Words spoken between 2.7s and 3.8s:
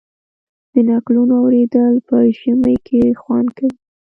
کې خوند کوي.